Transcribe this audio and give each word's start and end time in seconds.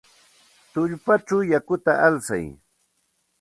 Tullpachaw 0.71 1.41
yakuta 1.51 1.91
alsay. 2.07 2.45